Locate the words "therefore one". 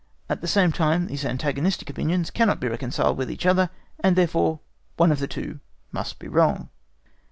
4.15-5.11